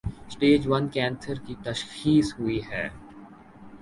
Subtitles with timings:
[0.29, 2.85] Stage one cancer کی تشخیص ہوئی ہے۔